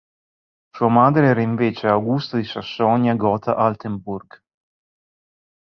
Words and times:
Sua 0.75 0.89
madre 0.89 1.27
era 1.27 1.41
invece 1.43 1.85
Augusta 1.85 2.37
di 2.37 2.43
Sassonia-Gotha-Altenburg. 2.43 4.41